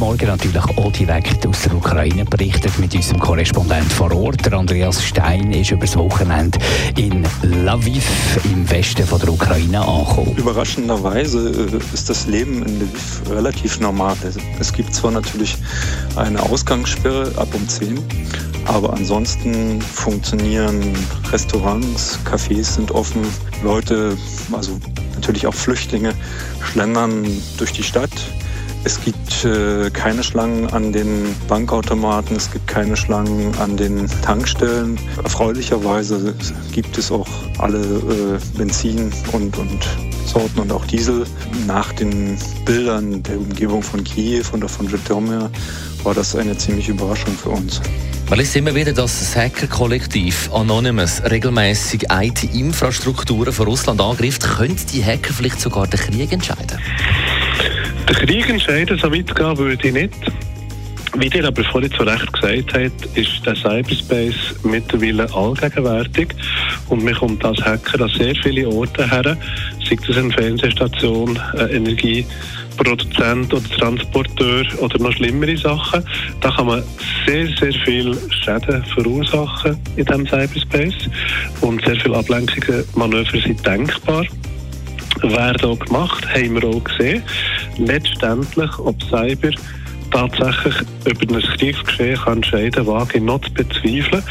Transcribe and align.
Morgen 0.00 0.28
natürlich 0.28 0.64
auch 0.64 0.92
direkt 0.92 1.46
aus 1.46 1.60
der 1.60 1.74
Ukraine 1.74 2.24
berichtet 2.24 2.78
mit 2.78 2.94
unserem 2.94 3.20
Korrespondent 3.20 3.92
vor 3.92 4.10
Ort. 4.12 4.50
Andreas 4.50 5.04
Stein 5.04 5.52
ist 5.52 5.72
übers 5.72 5.94
Wochenende 5.94 6.58
in 6.96 7.26
Lviv 7.42 8.40
im 8.44 8.68
Westen 8.70 9.06
von 9.06 9.20
der 9.20 9.28
Ukraine 9.28 9.82
angekommen. 9.82 10.34
Überraschenderweise 10.38 11.50
äh, 11.50 11.94
ist 11.94 12.08
das 12.08 12.26
Leben 12.26 12.62
in 12.62 12.80
Lviv 12.80 13.20
relativ 13.28 13.78
normal. 13.80 14.16
Es 14.58 14.72
gibt 14.72 14.94
zwar 14.94 15.10
natürlich 15.10 15.58
eine 16.16 16.42
Ausgangssperre 16.44 17.32
ab 17.36 17.48
um 17.52 17.68
10, 17.68 18.02
aber 18.64 18.94
ansonsten 18.94 19.82
funktionieren 19.82 20.80
Restaurants, 21.30 22.18
Cafés 22.24 22.64
sind 22.64 22.90
offen, 22.90 23.20
Leute, 23.62 24.16
also 24.50 24.80
natürlich 25.14 25.46
auch 25.46 25.54
Flüchtlinge, 25.54 26.14
schlendern 26.62 27.26
durch 27.58 27.72
die 27.72 27.82
Stadt. 27.82 28.10
Es 28.82 28.98
gibt 29.04 29.44
äh, 29.44 29.90
keine 29.90 30.22
Schlangen 30.22 30.66
an 30.70 30.90
den 30.92 31.36
Bankautomaten, 31.48 32.36
es 32.36 32.50
gibt 32.50 32.66
keine 32.66 32.96
Schlangen 32.96 33.54
an 33.58 33.76
den 33.76 34.08
Tankstellen. 34.22 34.98
Erfreulicherweise 35.22 36.34
gibt 36.72 36.96
es 36.96 37.12
auch 37.12 37.28
alle 37.58 37.78
äh, 37.78 38.56
Benzin 38.56 39.12
und, 39.32 39.58
und 39.58 39.86
Sorten 40.24 40.60
und 40.60 40.72
auch 40.72 40.86
Diesel. 40.86 41.26
Nach 41.66 41.92
den 41.92 42.38
Bildern 42.64 43.22
der 43.22 43.36
Umgebung 43.36 43.82
von 43.82 44.02
Kiew 44.02 44.44
und 44.52 44.64
auch 44.64 44.70
von 44.70 44.88
Zhytomyr 44.88 45.50
war 46.02 46.14
das 46.14 46.34
eine 46.34 46.56
ziemliche 46.56 46.92
Überraschung 46.92 47.34
für 47.36 47.50
uns. 47.50 47.82
Man 48.30 48.38
liest 48.38 48.54
immer 48.54 48.72
wieder, 48.76 48.92
dass 48.92 49.18
das 49.18 49.34
Hacker-Kollektiv 49.34 50.50
Anonymous 50.52 51.20
regelmäßig 51.28 52.06
IT-Infrastrukturen 52.10 53.52
von 53.52 53.66
Russland 53.66 54.00
angreift. 54.00 54.42
Könnte 54.42 54.86
die 54.86 55.04
Hacker 55.04 55.34
vielleicht 55.34 55.60
sogar 55.60 55.88
den 55.88 55.98
Krieg 55.98 56.30
entscheiden? 56.30 56.78
Den 58.08 58.16
Krieg 58.16 58.48
entscheiden, 58.48 58.98
so 58.98 59.12
weit 59.12 59.34
gehen 59.34 59.58
würde 59.58 59.86
ich 59.86 59.92
nicht. 59.92 60.14
Wie 61.16 61.26
ihr 61.26 61.44
aber 61.44 61.64
vorhin 61.64 61.90
zu 61.90 62.04
Recht 62.04 62.32
gesagt 62.32 62.74
habt, 62.74 63.18
ist 63.18 63.44
der 63.44 63.56
Cyberspace 63.56 64.54
mittlerweile 64.62 65.32
allgegenwärtig 65.34 66.28
und 66.88 67.04
man 67.04 67.14
kommt 67.14 67.44
als 67.44 67.60
Hacker 67.62 68.02
an 68.02 68.10
sehr 68.10 68.34
viele 68.36 68.68
Orte 68.68 69.10
her, 69.10 69.36
sei 69.88 69.96
das 70.06 70.16
eine 70.16 70.30
Fernsehstation, 70.30 71.38
eine 71.54 71.70
Energie 71.72 72.24
Produzent 72.76 73.52
oder 73.52 73.68
Transporteur 73.78 74.64
oder 74.78 74.98
noch 74.98 75.12
schlimmere 75.12 75.56
Sachen. 75.56 76.04
Da 76.40 76.50
kann 76.50 76.66
man 76.66 76.82
sehr, 77.26 77.48
sehr 77.58 77.72
viel 77.84 78.16
Schäden 78.30 78.84
verursachen 78.94 79.76
in 79.96 80.04
diesem 80.04 80.26
Cyberspace 80.26 81.10
und 81.60 81.84
sehr 81.84 81.96
viele 81.96 82.16
Ablenkungsmanöver 82.16 83.40
sind 83.40 83.66
denkbar 83.66 84.24
werden 85.22 85.70
auch 85.70 85.78
gemacht, 85.78 86.26
haben 86.34 86.54
wir 86.54 86.64
auch 86.68 86.84
gesehen. 86.84 87.22
Letztendlich, 87.78 88.78
ob 88.78 89.02
Cyber 89.04 89.50
tatsächlich 90.10 90.74
über 91.04 91.36
ein 91.36 91.42
Kriegsgeschehen 91.42 92.20
entscheiden 92.26 92.72
kann, 92.72 92.86
wage 92.86 93.18
ich 93.18 93.22
noch 93.22 93.40
zu 93.40 93.52
bezweifeln. 93.52 94.22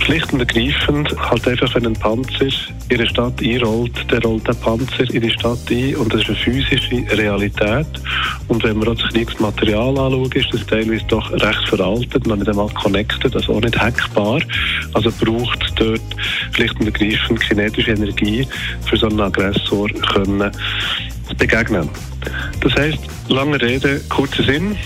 Schlicht 0.00 0.32
und 0.32 0.40
ergreifend, 0.40 1.16
halt 1.30 1.48
einfach, 1.48 1.74
wenn 1.74 1.86
ein 1.86 1.94
Panzer 1.94 2.46
in 2.88 2.98
eine 2.98 3.06
Stadt 3.06 3.40
einrollt, 3.40 4.10
der 4.10 4.22
rollt 4.22 4.46
der 4.46 4.52
Panzer 4.54 5.08
in 5.10 5.22
die 5.22 5.30
Stadt 5.30 5.58
ein 5.70 5.96
und 5.96 6.12
das 6.12 6.22
ist 6.22 6.28
eine 6.28 6.36
physische 6.36 7.16
Realität. 7.16 7.86
Und 8.48 8.62
wenn 8.64 8.78
man 8.78 8.88
auch 8.88 8.96
das 8.96 9.08
Kriegsmaterial 9.10 9.96
anschaut, 9.96 10.34
ist 10.34 10.52
das 10.52 10.66
teilweise 10.66 11.04
doch 11.06 11.30
recht 11.32 11.68
veraltet, 11.68 12.26
noch 12.26 12.36
nicht 12.36 12.48
einmal 12.48 12.68
connected, 12.70 13.34
also 13.34 13.54
auch 13.54 13.60
nicht 13.60 13.80
hackbar. 13.80 14.40
Also 14.92 15.10
braucht 15.20 15.72
dort 15.76 16.00
schlicht 16.52 16.78
und 16.80 16.86
ergreifend 16.86 17.40
kinetische 17.40 17.92
Energie, 17.92 18.46
für 18.86 18.96
so 18.96 19.08
einen 19.08 19.20
Aggressor 19.20 19.88
können 19.88 20.50
begegnen. 21.38 21.88
Das 22.64 22.74
heißt, 22.74 22.98
lange 23.28 23.60
Rede, 23.60 24.00
kurzer 24.08 24.42
Sinn. 24.42 24.76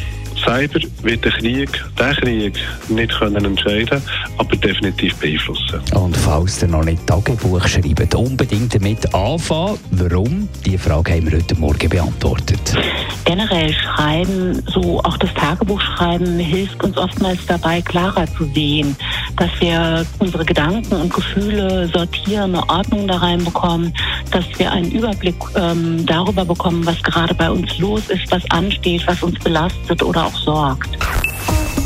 Cyber 0.44 0.80
wird 1.02 1.24
den 1.24 1.32
Krieg, 1.32 1.84
den 1.98 2.14
Krieg 2.14 2.58
nicht 2.88 3.18
können 3.18 3.44
entscheiden 3.44 4.00
aber 4.38 4.56
definitiv 4.56 5.14
beeinflussen. 5.16 5.80
Und 5.94 6.16
falls 6.16 6.62
ihr 6.62 6.68
noch 6.68 6.84
nicht 6.84 7.06
Tagebuch 7.06 7.66
schreibt, 7.66 8.14
unbedingt 8.14 8.74
damit 8.74 9.14
anfangen. 9.14 9.78
Warum? 9.90 10.48
Die 10.64 10.78
Frage 10.78 11.12
haben 11.12 11.30
wir 11.30 11.38
heute 11.38 11.54
Morgen 11.56 11.88
beantwortet. 11.88 12.76
Generell 13.24 13.72
schreiben, 13.74 14.62
so 14.66 15.00
auch 15.00 15.16
das 15.18 15.34
Tagebuch 15.34 15.80
schreiben, 15.80 16.38
hilft 16.38 16.82
uns 16.82 16.96
oftmals 16.96 17.44
dabei, 17.46 17.82
klarer 17.82 18.26
zu 18.36 18.44
sehen, 18.54 18.96
dass 19.38 19.50
wir 19.60 20.04
unsere 20.18 20.44
Gedanken 20.44 20.94
und 20.94 21.12
Gefühle 21.14 21.88
sortieren, 21.88 22.54
eine 22.54 22.68
Ordnung 22.68 23.06
da 23.06 23.16
reinbekommen, 23.18 23.94
dass 24.30 24.44
wir 24.56 24.70
einen 24.72 24.90
Überblick 24.90 25.36
ähm, 25.54 26.04
darüber 26.06 26.44
bekommen, 26.44 26.84
was 26.84 27.02
gerade 27.02 27.34
bei 27.34 27.50
uns 27.50 27.78
los 27.78 28.08
ist, 28.08 28.30
was 28.30 28.42
ansteht, 28.50 29.06
was 29.06 29.22
uns 29.22 29.38
belastet 29.38 30.02
oder 30.02 30.26
auch 30.26 30.36
sorgt. 30.36 30.98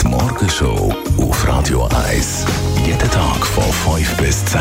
Die 0.02 0.08
Morgenshow 0.08 0.94
auf 1.18 1.48
Radio 1.48 1.88
1. 2.08 2.46
Jeden 2.86 3.10
Tag 3.10 3.46
von 3.46 3.64
5 3.96 4.16
bis 4.16 4.44
10. 4.46 4.60